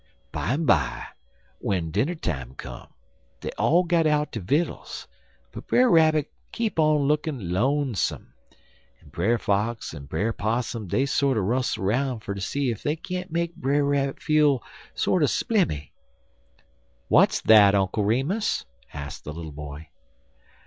"Bimeby, 0.31 1.09
w'en 1.61 1.91
dinner 1.91 2.15
time 2.15 2.55
come, 2.55 2.87
dey 3.41 3.51
all 3.59 3.83
got 3.83 4.07
out 4.07 4.31
der 4.31 4.39
vittles, 4.41 5.07
but 5.51 5.67
Brer 5.67 5.91
Rabbit 5.91 6.31
keep 6.51 6.79
on 6.79 7.01
lookin' 7.03 7.51
lonesome, 7.51 8.33
en 8.99 9.09
Brer 9.09 9.37
Fox 9.37 9.93
en 9.93 10.07
Brer 10.07 10.33
Possum 10.33 10.87
dey 10.87 11.05
sorter 11.05 11.43
rustle 11.43 11.83
roun' 11.83 12.19
fer 12.19 12.33
ter 12.33 12.39
see 12.39 12.71
ef 12.71 12.81
dey 12.81 12.95
can't 12.95 13.29
make 13.31 13.55
Brer 13.55 13.85
Rabbit 13.85 14.19
feel 14.23 14.63
sorter 14.95 15.27
splimmy." 15.27 15.91
"What 17.07 17.31
is 17.33 17.41
that, 17.43 17.75
Uncle 17.75 18.03
Remus?" 18.03 18.65
asked 18.91 19.23
the 19.23 19.33
little 19.33 19.51
boy. 19.51 19.87